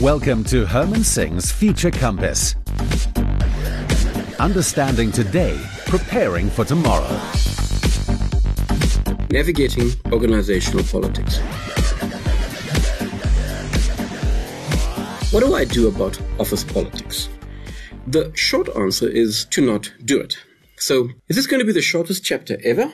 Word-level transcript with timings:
Welcome 0.00 0.44
to 0.44 0.64
Herman 0.64 1.04
Singh's 1.04 1.52
Future 1.52 1.90
Compass. 1.90 2.54
Understanding 4.38 5.12
today, 5.12 5.60
preparing 5.88 6.48
for 6.48 6.64
tomorrow. 6.64 7.20
Navigating 9.30 9.90
organizational 10.10 10.84
politics. 10.84 11.40
What 15.34 15.40
do 15.40 15.54
I 15.54 15.66
do 15.66 15.88
about 15.88 16.18
office 16.38 16.64
politics? 16.64 17.28
The 18.06 18.32
short 18.34 18.74
answer 18.74 19.06
is 19.06 19.44
to 19.50 19.60
not 19.60 19.92
do 20.06 20.18
it. 20.18 20.38
So, 20.78 21.10
is 21.28 21.36
this 21.36 21.46
going 21.46 21.60
to 21.60 21.66
be 21.66 21.74
the 21.74 21.82
shortest 21.82 22.24
chapter 22.24 22.56
ever? 22.64 22.90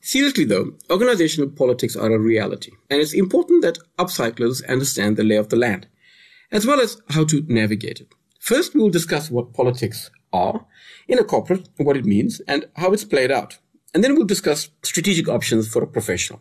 Seriously 0.00 0.46
though, 0.46 0.72
organizational 0.88 1.50
politics 1.50 1.96
are 1.96 2.10
a 2.10 2.18
reality, 2.18 2.72
and 2.88 2.98
it's 2.98 3.12
important 3.12 3.60
that 3.60 3.76
upcyclers 3.98 4.66
understand 4.66 5.18
the 5.18 5.24
lay 5.24 5.36
of 5.36 5.50
the 5.50 5.56
land 5.56 5.86
as 6.52 6.66
well 6.66 6.80
as 6.80 7.00
how 7.10 7.24
to 7.24 7.44
navigate 7.48 8.00
it. 8.00 8.12
First, 8.38 8.74
we 8.74 8.80
will 8.80 8.90
discuss 8.90 9.30
what 9.30 9.54
politics 9.54 10.10
are 10.32 10.66
in 11.08 11.18
a 11.18 11.24
corporate, 11.24 11.68
what 11.76 11.96
it 11.96 12.04
means, 12.04 12.40
and 12.48 12.66
how 12.76 12.92
it's 12.92 13.04
played 13.04 13.30
out. 13.30 13.58
And 13.92 14.02
then 14.02 14.14
we'll 14.14 14.24
discuss 14.24 14.70
strategic 14.82 15.28
options 15.28 15.68
for 15.68 15.82
a 15.82 15.86
professional. 15.86 16.40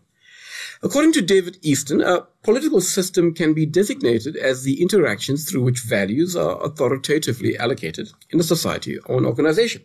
According 0.81 1.11
to 1.13 1.21
David 1.21 1.57
Easton, 1.61 1.99
a 1.99 2.21
political 2.41 2.79
system 2.79 3.33
can 3.33 3.53
be 3.53 3.65
designated 3.65 4.37
as 4.37 4.63
the 4.63 4.81
interactions 4.81 5.49
through 5.49 5.63
which 5.63 5.81
values 5.81 6.37
are 6.37 6.63
authoritatively 6.63 7.57
allocated 7.57 8.11
in 8.29 8.39
a 8.39 8.43
society 8.43 8.97
or 8.99 9.17
an 9.17 9.25
organization. 9.25 9.83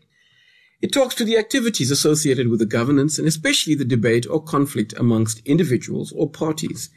It 0.81 0.93
talks 0.93 1.15
to 1.17 1.25
the 1.25 1.39
activities 1.39 1.91
associated 1.91 2.49
with 2.49 2.61
the 2.61 2.67
governance 2.67 3.19
and 3.19 3.27
especially 3.27 3.75
the 3.75 3.85
debate 3.85 4.27
or 4.29 4.43
conflict 4.43 4.95
amongst 4.97 5.41
individuals 5.47 6.13
or 6.13 6.31
parties, 6.31 6.91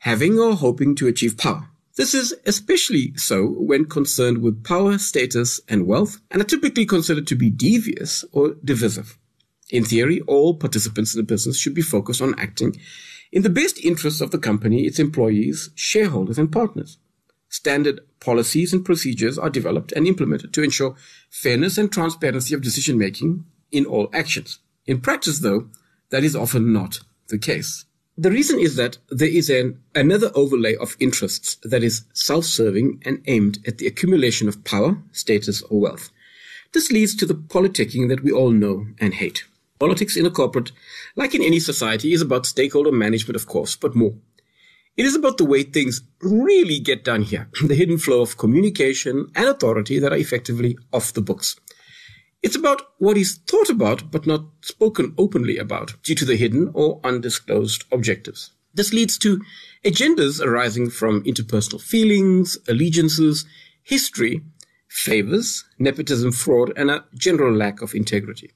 having 0.00 0.38
or 0.38 0.54
hoping 0.54 0.94
to 0.96 1.06
achieve 1.06 1.38
power. 1.38 1.70
This 1.98 2.14
is 2.14 2.32
especially 2.46 3.12
so 3.16 3.44
when 3.44 3.84
concerned 3.84 4.38
with 4.38 4.62
power, 4.62 4.98
status, 4.98 5.60
and 5.68 5.84
wealth, 5.84 6.18
and 6.30 6.40
are 6.40 6.44
typically 6.44 6.86
considered 6.86 7.26
to 7.26 7.34
be 7.34 7.50
devious 7.50 8.24
or 8.30 8.54
divisive. 8.64 9.18
In 9.70 9.84
theory, 9.84 10.20
all 10.20 10.54
participants 10.54 11.12
in 11.12 11.18
the 11.18 11.26
business 11.26 11.58
should 11.58 11.74
be 11.74 11.82
focused 11.82 12.22
on 12.22 12.38
acting 12.38 12.76
in 13.32 13.42
the 13.42 13.50
best 13.50 13.84
interests 13.84 14.20
of 14.20 14.30
the 14.30 14.38
company, 14.38 14.86
its 14.86 15.00
employees, 15.00 15.70
shareholders, 15.74 16.38
and 16.38 16.52
partners. 16.52 16.98
Standard 17.48 17.98
policies 18.20 18.72
and 18.72 18.84
procedures 18.84 19.36
are 19.36 19.50
developed 19.50 19.90
and 19.90 20.06
implemented 20.06 20.54
to 20.54 20.62
ensure 20.62 20.94
fairness 21.30 21.78
and 21.78 21.90
transparency 21.90 22.54
of 22.54 22.62
decision 22.62 22.96
making 22.96 23.44
in 23.72 23.84
all 23.84 24.08
actions. 24.12 24.60
In 24.86 25.00
practice, 25.00 25.40
though, 25.40 25.68
that 26.10 26.22
is 26.22 26.36
often 26.36 26.72
not 26.72 27.00
the 27.26 27.38
case. 27.38 27.86
The 28.20 28.32
reason 28.32 28.58
is 28.58 28.74
that 28.74 28.98
there 29.10 29.28
is 29.28 29.48
an, 29.48 29.80
another 29.94 30.32
overlay 30.34 30.74
of 30.74 30.96
interests 30.98 31.56
that 31.62 31.84
is 31.84 32.04
self-serving 32.14 33.00
and 33.04 33.22
aimed 33.28 33.60
at 33.64 33.78
the 33.78 33.86
accumulation 33.86 34.48
of 34.48 34.64
power, 34.64 34.98
status, 35.12 35.62
or 35.62 35.78
wealth. 35.78 36.10
This 36.72 36.90
leads 36.90 37.14
to 37.14 37.26
the 37.26 37.36
politicking 37.36 38.08
that 38.08 38.24
we 38.24 38.32
all 38.32 38.50
know 38.50 38.86
and 38.98 39.14
hate. 39.14 39.44
Politics 39.78 40.16
in 40.16 40.26
a 40.26 40.30
corporate, 40.30 40.72
like 41.14 41.32
in 41.32 41.42
any 41.42 41.60
society, 41.60 42.12
is 42.12 42.20
about 42.20 42.44
stakeholder 42.44 42.90
management, 42.90 43.36
of 43.36 43.46
course, 43.46 43.76
but 43.76 43.94
more. 43.94 44.14
It 44.96 45.06
is 45.06 45.14
about 45.14 45.38
the 45.38 45.44
way 45.44 45.62
things 45.62 46.02
really 46.20 46.80
get 46.80 47.04
done 47.04 47.22
here, 47.22 47.48
the 47.64 47.76
hidden 47.76 47.98
flow 47.98 48.20
of 48.20 48.36
communication 48.36 49.30
and 49.36 49.46
authority 49.46 50.00
that 50.00 50.12
are 50.12 50.18
effectively 50.18 50.76
off 50.92 51.12
the 51.12 51.20
books. 51.20 51.54
It's 52.42 52.56
about 52.56 52.82
what 52.98 53.16
is 53.16 53.40
thought 53.46 53.68
about 53.68 54.10
but 54.10 54.26
not 54.26 54.46
spoken 54.60 55.12
openly 55.18 55.58
about 55.58 56.00
due 56.02 56.14
to 56.14 56.24
the 56.24 56.36
hidden 56.36 56.70
or 56.72 57.00
undisclosed 57.02 57.84
objectives. 57.90 58.52
This 58.74 58.92
leads 58.92 59.18
to 59.18 59.42
agendas 59.84 60.40
arising 60.40 60.90
from 60.90 61.24
interpersonal 61.24 61.82
feelings, 61.82 62.56
allegiances, 62.68 63.44
history, 63.82 64.42
favors, 64.88 65.64
nepotism, 65.78 66.30
fraud, 66.30 66.72
and 66.76 66.90
a 66.90 67.04
general 67.14 67.54
lack 67.54 67.82
of 67.82 67.94
integrity. 67.94 68.52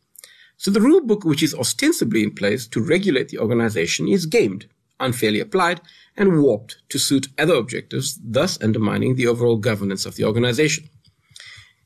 So 0.56 0.70
the 0.70 0.80
rule 0.80 1.04
book, 1.04 1.24
which 1.24 1.42
is 1.42 1.54
ostensibly 1.54 2.22
in 2.22 2.36
place 2.36 2.68
to 2.68 2.80
regulate 2.80 3.30
the 3.30 3.38
organization, 3.38 4.06
is 4.06 4.26
gamed, 4.26 4.66
unfairly 5.00 5.40
applied, 5.40 5.80
and 6.16 6.40
warped 6.40 6.76
to 6.90 6.98
suit 6.98 7.28
other 7.36 7.54
objectives, 7.54 8.16
thus 8.22 8.62
undermining 8.62 9.16
the 9.16 9.26
overall 9.26 9.56
governance 9.56 10.06
of 10.06 10.14
the 10.14 10.24
organization. 10.24 10.88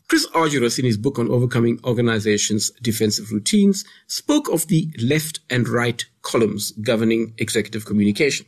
Chris 0.08 0.26
Argyris, 0.28 0.78
in 0.78 0.84
his 0.84 0.96
book 0.96 1.18
on 1.18 1.28
overcoming 1.28 1.80
organizations' 1.82 2.70
defensive 2.80 3.32
routines, 3.32 3.84
spoke 4.06 4.48
of 4.48 4.68
the 4.68 4.88
left 5.02 5.40
and 5.50 5.68
right 5.68 6.04
columns 6.22 6.70
governing 6.70 7.34
executive 7.38 7.84
communication. 7.84 8.46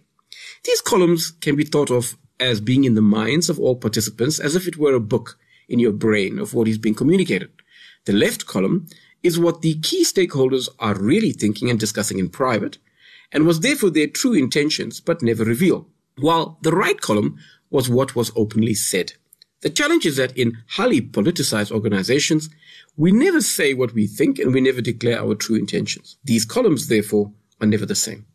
These 0.62 0.80
columns 0.80 1.32
can 1.40 1.56
be 1.56 1.64
thought 1.64 1.90
of 1.90 2.16
as 2.38 2.60
being 2.60 2.84
in 2.84 2.94
the 2.94 3.02
minds 3.02 3.50
of 3.50 3.58
all 3.58 3.74
participants 3.74 4.38
as 4.38 4.54
if 4.54 4.68
it 4.68 4.76
were 4.76 4.94
a 4.94 5.00
book 5.00 5.36
in 5.68 5.80
your 5.80 5.90
brain 5.90 6.38
of 6.38 6.54
what 6.54 6.68
is 6.68 6.78
being 6.78 6.94
communicated. 6.94 7.50
The 8.04 8.12
left 8.12 8.46
column 8.46 8.86
is 9.24 9.36
what 9.36 9.62
the 9.62 9.80
key 9.80 10.04
stakeholders 10.04 10.68
are 10.78 10.94
really 10.94 11.32
thinking 11.32 11.70
and 11.70 11.80
discussing 11.80 12.20
in 12.20 12.28
private, 12.28 12.78
and 13.32 13.48
was 13.48 13.60
therefore 13.60 13.90
their 13.90 14.06
true 14.06 14.34
intentions 14.34 15.00
but 15.00 15.22
never 15.22 15.42
revealed, 15.42 15.86
while 16.18 16.60
the 16.62 16.70
right 16.70 17.00
column 17.00 17.36
was 17.68 17.88
what 17.88 18.14
was 18.14 18.30
openly 18.36 18.74
said. 18.74 19.14
The 19.60 19.70
challenge 19.70 20.06
is 20.06 20.16
that 20.16 20.36
in 20.36 20.58
highly 20.68 21.00
politicized 21.00 21.72
organizations, 21.72 22.48
we 22.96 23.10
never 23.10 23.40
say 23.40 23.74
what 23.74 23.92
we 23.92 24.06
think 24.06 24.38
and 24.38 24.52
we 24.52 24.60
never 24.60 24.80
declare 24.80 25.18
our 25.18 25.34
true 25.34 25.56
intentions. 25.56 26.16
These 26.22 26.44
columns, 26.44 26.86
therefore, 26.86 27.32
are 27.60 27.66
never 27.66 27.84
the 27.84 27.96
same. 27.96 28.26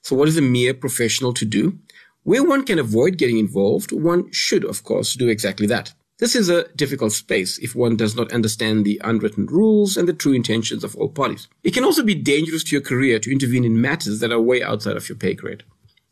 So 0.00 0.16
what 0.16 0.28
is 0.28 0.38
a 0.38 0.42
mere 0.42 0.72
professional 0.72 1.34
to 1.34 1.44
do? 1.44 1.78
Where 2.22 2.42
one 2.42 2.64
can 2.64 2.78
avoid 2.78 3.18
getting 3.18 3.38
involved, 3.38 3.92
one 3.92 4.30
should, 4.32 4.64
of 4.64 4.82
course, 4.82 5.14
do 5.14 5.28
exactly 5.28 5.66
that. 5.66 5.92
This 6.18 6.34
is 6.34 6.48
a 6.48 6.68
difficult 6.68 7.12
space 7.12 7.58
if 7.58 7.74
one 7.74 7.96
does 7.96 8.16
not 8.16 8.32
understand 8.32 8.84
the 8.84 9.00
unwritten 9.04 9.46
rules 9.46 9.96
and 9.96 10.08
the 10.08 10.12
true 10.12 10.32
intentions 10.32 10.84
of 10.84 10.96
all 10.96 11.08
parties. 11.08 11.48
It 11.64 11.74
can 11.74 11.84
also 11.84 12.02
be 12.02 12.14
dangerous 12.14 12.64
to 12.64 12.76
your 12.76 12.80
career 12.80 13.18
to 13.18 13.32
intervene 13.32 13.64
in 13.64 13.80
matters 13.80 14.20
that 14.20 14.32
are 14.32 14.40
way 14.40 14.62
outside 14.62 14.96
of 14.96 15.08
your 15.08 15.18
pay 15.18 15.34
grade. 15.34 15.64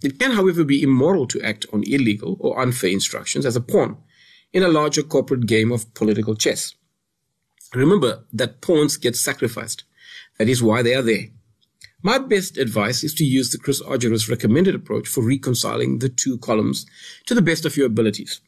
It 0.02 0.18
can, 0.18 0.32
however, 0.32 0.64
be 0.64 0.82
immoral 0.82 1.26
to 1.28 1.40
act 1.42 1.64
on 1.72 1.84
illegal 1.86 2.36
or 2.40 2.60
unfair 2.60 2.90
instructions 2.90 3.46
as 3.46 3.56
a 3.56 3.60
pawn 3.60 3.96
in 4.52 4.62
a 4.62 4.68
larger 4.68 5.02
corporate 5.02 5.46
game 5.46 5.70
of 5.72 5.92
political 5.94 6.34
chess. 6.34 6.74
Remember 7.74 8.24
that 8.32 8.60
pawns 8.60 8.96
get 8.96 9.16
sacrificed. 9.16 9.84
That 10.38 10.48
is 10.48 10.62
why 10.62 10.82
they 10.82 10.94
are 10.94 11.02
there. 11.02 11.26
My 12.02 12.18
best 12.18 12.56
advice 12.56 13.04
is 13.04 13.14
to 13.14 13.24
use 13.24 13.50
the 13.50 13.58
Chris 13.58 13.82
Argyris 13.82 14.28
recommended 14.28 14.74
approach 14.74 15.06
for 15.06 15.22
reconciling 15.22 15.98
the 15.98 16.08
two 16.08 16.38
columns 16.38 16.86
to 17.26 17.34
the 17.34 17.42
best 17.42 17.66
of 17.66 17.76
your 17.76 17.86
abilities. 17.86 18.40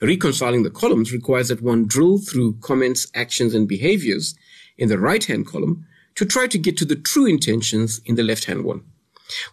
Reconciling 0.00 0.62
the 0.62 0.70
columns 0.70 1.12
requires 1.12 1.48
that 1.48 1.60
one 1.60 1.86
drill 1.86 2.18
through 2.18 2.58
comments, 2.60 3.08
actions, 3.14 3.52
and 3.52 3.68
behaviors 3.68 4.34
in 4.78 4.88
the 4.88 4.98
right-hand 4.98 5.46
column 5.46 5.86
to 6.14 6.24
try 6.24 6.46
to 6.46 6.58
get 6.58 6.76
to 6.78 6.84
the 6.84 6.96
true 6.96 7.26
intentions 7.26 8.00
in 8.06 8.14
the 8.14 8.22
left-hand 8.22 8.64
one. 8.64 8.82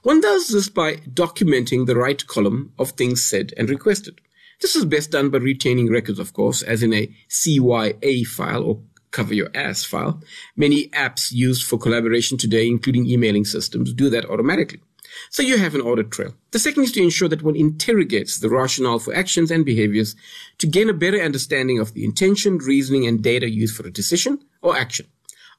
One 0.03 0.21
does 0.21 0.47
this 0.47 0.69
by 0.69 0.97
documenting 0.97 1.85
the 1.85 1.95
right 1.95 2.25
column 2.27 2.73
of 2.79 2.91
things 2.91 3.25
said 3.25 3.53
and 3.57 3.69
requested. 3.69 4.21
This 4.59 4.75
is 4.75 4.85
best 4.85 5.11
done 5.11 5.29
by 5.29 5.37
retaining 5.37 5.91
records, 5.91 6.17
of 6.17 6.33
course, 6.33 6.63
as 6.63 6.81
in 6.81 6.91
a 6.91 7.07
CYA 7.29 8.25
file 8.25 8.63
or 8.63 8.79
cover 9.11 9.33
your 9.33 9.49
ass 9.53 9.83
file. 9.83 10.19
Many 10.55 10.87
apps 10.89 11.31
used 11.31 11.63
for 11.63 11.77
collaboration 11.77 12.37
today, 12.39 12.67
including 12.67 13.07
emailing 13.07 13.45
systems, 13.45 13.93
do 13.93 14.09
that 14.09 14.25
automatically. 14.25 14.81
So 15.29 15.43
you 15.43 15.57
have 15.57 15.75
an 15.75 15.81
audit 15.81 16.11
trail. 16.11 16.33
The 16.51 16.59
second 16.59 16.83
is 16.83 16.91
to 16.93 17.03
ensure 17.03 17.29
that 17.29 17.43
one 17.43 17.55
interrogates 17.55 18.39
the 18.39 18.49
rationale 18.49 18.99
for 18.99 19.13
actions 19.13 19.51
and 19.51 19.63
behaviors 19.63 20.15
to 20.57 20.67
gain 20.67 20.89
a 20.89 20.93
better 20.93 21.21
understanding 21.21 21.79
of 21.79 21.93
the 21.93 22.03
intention, 22.03 22.57
reasoning, 22.57 23.05
and 23.05 23.21
data 23.21 23.49
used 23.49 23.75
for 23.75 23.87
a 23.87 23.91
decision 23.91 24.39
or 24.61 24.75
action. 24.75 25.05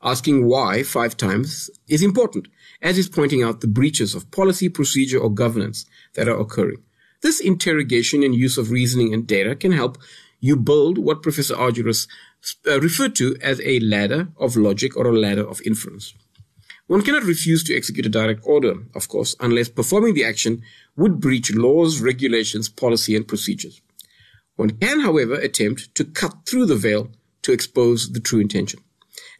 Asking 0.03 0.47
why 0.47 0.82
five 0.82 1.16
times 1.16 1.70
is 1.88 2.03
important, 2.03 2.48
as 2.82 2.98
is 2.98 3.09
pointing 3.09 3.42
out 3.42 3.60
the 3.60 3.66
breaches 3.69 4.15
of 4.15 4.30
policy, 4.30 4.69
procedure, 4.69 5.19
or 5.19 5.30
governance 5.30 5.86
that 6.15 6.28
are 6.28 6.38
occurring. 6.38 6.82
This 7.21 7.41
interrogation 7.41 8.23
and 8.23 8.34
use 8.34 8.59
of 8.59 8.71
reasoning 8.71 9.13
and 9.13 9.27
data 9.27 9.57
can 9.57 9.72
help 9.72 9.98
you 10.41 10.57
build 10.57 10.98
what 10.98 11.22
Professor 11.22 11.54
Argyris 11.54 12.07
uh, 12.66 12.81
referred 12.81 13.16
to 13.16 13.37
as 13.42 13.60
a 13.65 13.81
ladder 13.81 14.28
of 14.37 14.57
logic 14.57 14.97
or 14.97 15.07
a 15.07 15.19
ladder 15.19 15.47
of 15.47 15.60
inference. 15.66 16.15
One 16.87 17.03
cannot 17.03 17.25
refuse 17.25 17.65
to 17.65 17.77
execute 17.77 18.07
a 18.07 18.09
direct 18.09 18.41
order, 18.45 18.75
of 18.95 19.09
course, 19.09 19.37
unless 19.41 19.69
performing 19.69 20.15
the 20.15 20.25
action 20.25 20.63
would 20.97 21.21
breach 21.21 21.53
laws, 21.53 22.01
regulations, 22.01 22.69
policy, 22.69 23.15
and 23.15 23.28
procedures. 23.28 23.83
One 24.57 24.71
can, 24.71 25.01
however, 25.01 25.34
attempt 25.34 25.95
to 25.97 26.04
cut 26.04 26.47
through 26.47 26.66
the 26.66 26.77
veil 26.77 27.10
to 27.42 27.53
expose 27.53 28.13
the 28.13 28.21
true 28.21 28.41
intention. 28.41 28.81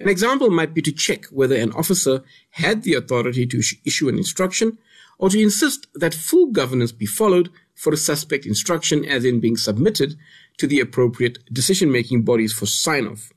An 0.00 0.08
example 0.08 0.50
might 0.50 0.75
be 0.75 0.82
to 0.82 0.93
check 0.93 1.25
whether 1.26 1.56
an 1.56 1.73
officer 1.73 2.23
had 2.50 2.82
the 2.82 2.94
authority 2.94 3.47
to 3.47 3.62
issue 3.85 4.08
an 4.08 4.19
instruction 4.19 4.79
or 5.19 5.31
to 5.31 5.41
insist 5.41 5.87
that 5.94 6.14
full 6.14 6.47
governance 6.47 6.93
be 6.93 7.06
followed 7.06 7.50
for 7.78 7.92
a 7.92 7.96
suspect 7.96 8.44
instruction 8.44 9.04
as 9.04 9.25
in 9.25 9.38
being 9.38 9.56
submitted 9.56 10.16
to 10.58 10.66
the 10.66 10.80
appropriate 10.80 11.38
decision-making 11.52 12.22
bodies 12.22 12.52
for 12.52 12.66
sign-off. 12.66 13.32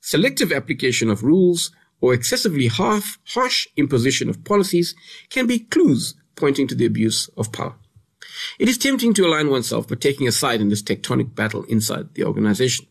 Selective 0.00 0.52
application 0.52 1.10
of 1.10 1.24
rules 1.24 1.72
or 2.00 2.14
excessively 2.14 2.68
half, 2.68 3.18
harsh 3.34 3.66
imposition 3.76 4.30
of 4.30 4.44
policies 4.44 4.94
can 5.28 5.46
be 5.46 5.58
clues 5.58 6.14
pointing 6.36 6.68
to 6.68 6.74
the 6.74 6.86
abuse 6.86 7.28
of 7.36 7.52
power. 7.52 7.74
It 8.58 8.68
is 8.68 8.78
tempting 8.78 9.12
to 9.14 9.26
align 9.26 9.50
oneself 9.50 9.88
by 9.88 9.96
taking 9.96 10.28
a 10.28 10.32
side 10.32 10.60
in 10.60 10.68
this 10.68 10.82
tectonic 10.82 11.34
battle 11.34 11.64
inside 11.64 12.14
the 12.14 12.24
organization. 12.24 12.86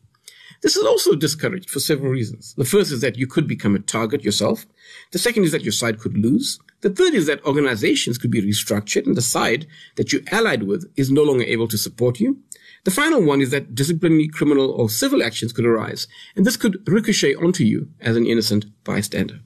This 0.61 0.75
is 0.75 0.85
also 0.85 1.15
discouraged 1.15 1.69
for 1.69 1.79
several 1.79 2.11
reasons. 2.11 2.53
The 2.55 2.65
first 2.65 2.91
is 2.91 2.99
that 3.01 3.17
you 3.17 3.25
could 3.25 3.47
become 3.47 3.75
a 3.75 3.79
target 3.79 4.25
yourself. 4.25 4.65
The 5.11 5.17
second 5.17 5.45
is 5.45 5.53
that 5.53 5.63
your 5.63 5.71
side 5.71 5.99
could 5.99 6.17
lose. 6.17 6.59
The 6.81 6.89
third 6.89 7.13
is 7.13 7.25
that 7.25 7.43
organizations 7.45 8.17
could 8.17 8.31
be 8.31 8.41
restructured 8.41 9.05
and 9.05 9.17
the 9.17 9.21
side 9.21 9.67
that 9.95 10.13
you 10.13 10.23
allied 10.31 10.63
with 10.63 10.89
is 10.95 11.11
no 11.11 11.23
longer 11.23 11.43
able 11.43 11.67
to 11.67 11.77
support 11.77 12.19
you. 12.19 12.39
The 12.85 12.91
final 12.91 13.21
one 13.21 13.41
is 13.41 13.51
that 13.51 13.75
disciplinary, 13.75 14.29
criminal, 14.29 14.71
or 14.71 14.89
civil 14.89 15.21
actions 15.21 15.51
could 15.51 15.65
arise, 15.65 16.07
and 16.35 16.45
this 16.45 16.55
could 16.55 16.81
ricochet 16.87 17.35
onto 17.35 17.65
you 17.65 17.89
as 17.99 18.15
an 18.15 18.25
innocent 18.25 18.65
bystander. 18.85 19.41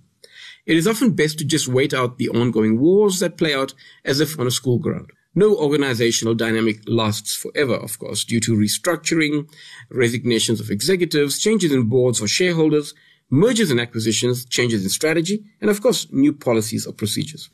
It 0.66 0.78
is 0.78 0.88
often 0.88 1.12
best 1.12 1.40
to 1.40 1.46
just 1.46 1.68
wait 1.68 1.94
out 1.94 2.18
the 2.18 2.30
ongoing 2.30 2.80
wars 2.80 3.20
that 3.20 3.38
play 3.38 3.54
out 3.54 3.74
as 4.06 4.20
if 4.20 4.40
on 4.40 4.48
a 4.48 4.52
school 4.52 4.78
ground. 4.78 5.10
No 5.36 5.56
organizational 5.56 6.36
dynamic 6.36 6.82
lasts 6.86 7.36
forever, 7.36 7.74
of 7.74 7.98
course, 7.98 8.24
due 8.24 8.40
to 8.42 8.56
restructuring, 8.56 9.50
resignations 9.90 10.60
of 10.60 10.70
executives, 10.70 11.40
changes 11.40 11.72
in 11.72 11.90
boards 11.90 12.22
or 12.22 12.28
shareholders, 12.28 12.94
mergers 13.34 13.72
and 13.72 13.82
acquisitions, 13.82 14.46
changes 14.46 14.84
in 14.84 14.90
strategy, 14.90 15.44
and 15.60 15.70
of 15.70 15.82
course, 15.82 16.08
new 16.12 16.32
policies 16.32 16.86
or 16.86 16.94
procedures. 16.94 17.50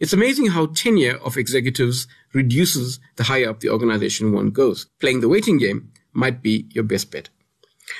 It's 0.00 0.14
amazing 0.14 0.46
how 0.46 0.66
tenure 0.66 1.18
of 1.18 1.36
executives 1.36 2.06
reduces 2.32 3.00
the 3.16 3.24
higher 3.24 3.50
up 3.50 3.60
the 3.60 3.68
organization 3.68 4.32
one 4.32 4.48
goes. 4.48 4.86
Playing 4.98 5.20
the 5.20 5.28
waiting 5.28 5.58
game 5.58 5.92
might 6.14 6.42
be 6.42 6.66
your 6.70 6.84
best 6.84 7.10
bet. 7.10 7.28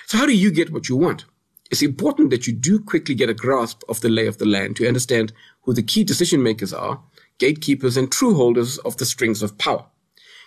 So 0.06 0.17
how 0.17 0.25
do 0.25 0.34
you 0.34 0.50
get 0.50 0.72
what 0.72 0.88
you 0.88 0.96
want? 0.96 1.26
It's 1.70 1.82
important 1.82 2.31
that 2.31 2.46
you 2.46 2.55
do 2.55 2.81
quickly 2.81 3.14
get 3.14 3.28
a 3.28 3.34
grasp 3.34 3.82
of 3.87 4.00
the 4.00 4.08
lay 4.08 4.26
of 4.26 4.38
the 4.38 4.46
land 4.46 4.76
to 4.76 4.88
understand 4.88 5.34
who 5.64 5.75
the 5.75 5.82
key 5.82 6.05
decision 6.05 6.43
makers 6.43 6.73
are, 6.73 7.02
gatekeepers 7.37 7.99
and 7.99 8.11
true 8.11 8.34
holders 8.34 8.78
of 8.78 8.96
the 8.96 9.05
strings 9.05 9.43
of 9.43 9.58
power. 9.58 9.84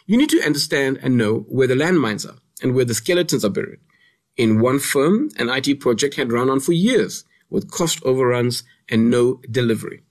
You 0.07 0.17
need 0.17 0.31
to 0.31 0.43
understand 0.43 0.99
and 1.03 1.19
know 1.19 1.45
where 1.47 1.67
the 1.67 1.75
landmines 1.75 2.27
are 2.27 2.39
and 2.63 2.73
where 2.73 2.83
the 2.83 2.95
skeletons 2.95 3.45
are 3.45 3.49
buried. 3.49 3.79
In 4.35 4.59
one 4.59 4.79
firm, 4.79 5.29
an 5.37 5.49
IT 5.49 5.79
project 5.79 6.15
had 6.15 6.31
run 6.31 6.49
on 6.49 6.59
for 6.59 6.73
years 6.73 7.23
with 7.49 7.69
cost 7.69 8.03
overruns 8.03 8.63
and 8.89 9.09
no 9.09 9.39
delivery. 9.49 10.01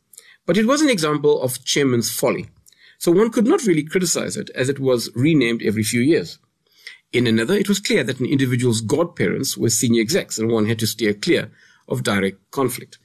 But 0.47 0.57
it 0.57 0.67
was 0.67 0.81
an 0.81 0.91
example 0.91 1.43
of 1.43 1.65
chairman's 1.65 2.11
folly. 2.11 2.49
So 2.99 3.11
one 3.11 3.31
could 3.31 3.47
not 3.47 3.65
really 3.65 3.83
criticize 3.83 4.37
it 4.37 4.49
as 4.55 4.69
it 4.69 4.79
was 4.79 5.11
renamed 5.17 5.63
every 5.63 5.83
few 5.83 6.01
years. 6.01 6.39
In 7.13 7.27
another, 7.27 7.55
it 7.55 7.69
was 7.69 7.81
clear 7.81 8.05
that 8.05 8.21
an 8.21 8.27
individual's 8.27 8.81
godparents 8.81 9.57
were 9.57 9.71
senior 9.71 10.01
execs 10.01 10.39
and 10.39 10.51
one 10.51 10.67
had 10.67 10.79
to 10.79 10.87
steer 10.87 11.13
clear 11.13 11.51
of 11.89 12.05
direct 12.05 12.39
conflict. 12.53 12.99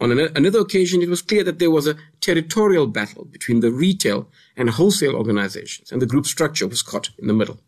On 0.00 0.10
another 0.10 0.60
occasion, 0.60 1.00
it 1.00 1.08
was 1.08 1.22
clear 1.22 1.44
that 1.44 1.58
there 1.58 1.70
was 1.70 1.86
a 1.86 1.96
territorial 2.20 2.86
battle 2.86 3.24
between 3.24 3.60
the 3.60 3.70
retail 3.70 4.28
and 4.56 4.68
wholesale 4.68 5.16
organizations, 5.16 5.90
and 5.90 6.02
the 6.02 6.06
group 6.06 6.26
structure 6.26 6.66
was 6.66 6.82
caught 6.82 7.10
in 7.18 7.28
the 7.28 7.32
middle. 7.32 7.60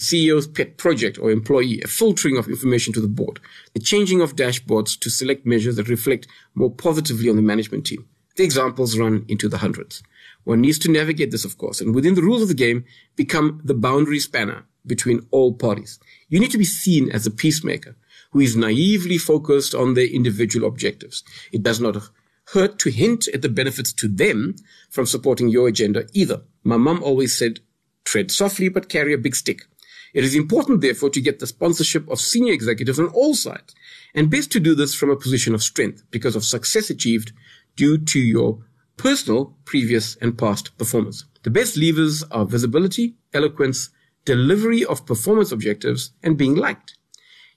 CEO's 0.00 0.46
pet 0.46 0.78
project 0.78 1.18
or 1.18 1.30
employee, 1.30 1.82
a 1.82 1.86
filtering 1.86 2.38
of 2.38 2.48
information 2.48 2.92
to 2.94 3.00
the 3.00 3.08
board, 3.08 3.38
the 3.74 3.80
changing 3.80 4.22
of 4.22 4.34
dashboards 4.34 4.98
to 4.98 5.10
select 5.10 5.44
measures 5.44 5.76
that 5.76 5.88
reflect 5.88 6.26
more 6.54 6.70
positively 6.70 7.28
on 7.28 7.36
the 7.36 7.42
management 7.42 7.84
team, 7.84 8.08
the 8.36 8.42
examples 8.42 8.98
run 8.98 9.26
into 9.28 9.46
the 9.46 9.58
hundreds. 9.58 10.02
One 10.44 10.62
needs 10.62 10.78
to 10.80 10.90
navigate 10.90 11.30
this, 11.30 11.44
of 11.44 11.58
course, 11.58 11.82
and 11.82 11.94
within 11.94 12.14
the 12.14 12.22
rules 12.22 12.40
of 12.40 12.48
the 12.48 12.54
game, 12.54 12.86
become 13.14 13.60
the 13.62 13.74
boundary 13.74 14.18
spanner 14.20 14.64
between 14.86 15.26
all 15.30 15.52
parties. 15.52 16.00
You 16.30 16.40
need 16.40 16.50
to 16.52 16.58
be 16.58 16.64
seen 16.64 17.10
as 17.10 17.26
a 17.26 17.30
peacemaker 17.30 17.94
who 18.32 18.40
is 18.40 18.56
naively 18.56 19.18
focused 19.18 19.74
on 19.74 19.92
their 19.92 20.06
individual 20.06 20.66
objectives. 20.66 21.22
It 21.52 21.62
does 21.62 21.78
not 21.78 22.08
hurt 22.52 22.78
to 22.78 22.90
hint 22.90 23.28
at 23.28 23.42
the 23.42 23.50
benefits 23.50 23.92
to 23.92 24.08
them 24.08 24.56
from 24.88 25.04
supporting 25.04 25.50
your 25.50 25.68
agenda 25.68 26.06
either. 26.14 26.40
My 26.64 26.78
mum 26.78 27.02
always 27.02 27.36
said, 27.36 27.60
tread 28.04 28.30
softly 28.30 28.70
but 28.70 28.88
carry 28.88 29.12
a 29.12 29.18
big 29.18 29.36
stick. 29.36 29.66
It 30.12 30.24
is 30.24 30.34
important, 30.34 30.80
therefore, 30.80 31.10
to 31.10 31.20
get 31.20 31.38
the 31.38 31.46
sponsorship 31.46 32.08
of 32.08 32.20
senior 32.20 32.52
executives 32.52 32.98
on 32.98 33.08
all 33.08 33.34
sides, 33.34 33.74
and 34.14 34.30
best 34.30 34.50
to 34.52 34.60
do 34.60 34.74
this 34.74 34.94
from 34.94 35.10
a 35.10 35.16
position 35.16 35.54
of 35.54 35.62
strength 35.62 36.02
because 36.10 36.34
of 36.34 36.44
success 36.44 36.90
achieved 36.90 37.32
due 37.76 37.96
to 37.96 38.18
your 38.18 38.64
personal, 38.96 39.56
previous, 39.64 40.16
and 40.16 40.36
past 40.36 40.76
performance. 40.76 41.24
The 41.42 41.50
best 41.50 41.76
levers 41.76 42.22
are 42.24 42.44
visibility, 42.44 43.16
eloquence, 43.32 43.90
delivery 44.24 44.84
of 44.84 45.06
performance 45.06 45.52
objectives, 45.52 46.10
and 46.22 46.36
being 46.36 46.54
liked. 46.54 46.98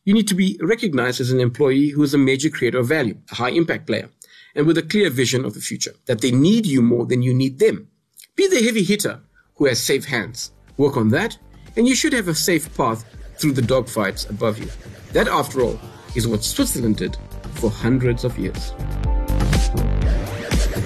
You 0.05 0.13
need 0.13 0.27
to 0.29 0.35
be 0.35 0.59
recognized 0.61 1.19
as 1.19 1.31
an 1.31 1.39
employee 1.39 1.89
who 1.89 2.03
is 2.03 2.13
a 2.13 2.17
major 2.17 2.49
creator 2.49 2.79
of 2.79 2.87
value, 2.87 3.17
a 3.31 3.35
high 3.35 3.49
impact 3.49 3.87
player, 3.87 4.09
and 4.55 4.67
with 4.67 4.77
a 4.77 4.83
clear 4.83 5.09
vision 5.09 5.43
of 5.43 5.53
the 5.53 5.59
future, 5.59 5.93
that 6.05 6.21
they 6.21 6.31
need 6.31 6.65
you 6.65 6.81
more 6.81 7.05
than 7.05 7.21
you 7.21 7.33
need 7.33 7.59
them. 7.59 7.87
Be 8.35 8.47
the 8.47 8.63
heavy 8.63 8.83
hitter 8.83 9.21
who 9.55 9.65
has 9.65 9.81
safe 9.81 10.05
hands. 10.05 10.51
Work 10.77 10.97
on 10.97 11.09
that, 11.09 11.37
and 11.75 11.87
you 11.87 11.95
should 11.95 12.13
have 12.13 12.27
a 12.27 12.35
safe 12.35 12.75
path 12.75 13.05
through 13.37 13.53
the 13.53 13.61
dogfights 13.61 14.29
above 14.29 14.59
you. 14.59 14.69
That, 15.13 15.27
after 15.27 15.61
all, 15.61 15.79
is 16.15 16.27
what 16.27 16.43
Switzerland 16.43 16.97
did 16.97 17.17
for 17.55 17.69
hundreds 17.69 18.23
of 18.23 18.37
years. 18.37 18.73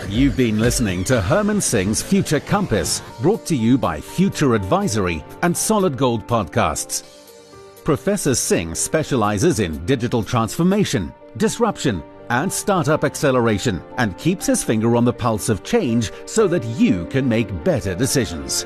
You've 0.09 0.37
been 0.37 0.59
listening 0.59 1.03
to 1.05 1.21
Herman 1.21 1.61
Singh's 1.61 2.01
Future 2.01 2.39
Compass, 2.39 3.01
brought 3.21 3.45
to 3.47 3.55
you 3.55 3.77
by 3.77 3.99
Future 3.99 4.55
Advisory 4.55 5.23
and 5.41 5.55
Solid 5.55 5.97
Gold 5.97 6.25
Podcasts. 6.27 7.03
Professor 7.83 8.33
Singh 8.33 8.73
specializes 8.73 9.59
in 9.59 9.85
digital 9.85 10.23
transformation, 10.23 11.13
disruption, 11.37 12.03
and 12.29 12.51
startup 12.51 13.03
acceleration 13.03 13.81
and 13.97 14.17
keeps 14.17 14.45
his 14.45 14.63
finger 14.63 14.95
on 14.95 15.05
the 15.05 15.13
pulse 15.13 15.49
of 15.49 15.63
change 15.63 16.11
so 16.25 16.47
that 16.47 16.63
you 16.65 17.05
can 17.05 17.27
make 17.27 17.63
better 17.63 17.95
decisions. 17.95 18.65